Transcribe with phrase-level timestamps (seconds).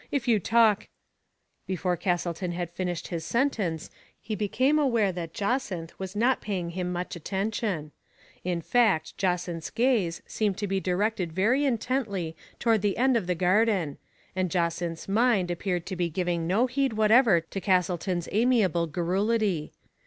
[0.09, 0.87] If you talk"
[1.67, 6.91] Before Castleton had finished his sentence he became aware that Jacynth was not paying him
[6.91, 7.91] much attention.
[8.43, 10.79] In fact, Jacynth's gaze seemed to be.
[10.79, 13.99] directed very intently toward the end of the garden,
[14.35, 19.71] and Jacynth's mind appeared to be giving no heed whatever to Castleton's amiable garrulity.